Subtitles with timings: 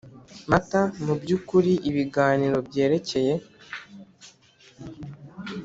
[0.49, 3.33] Mata Mu by ukuri ibiganiro byerekeye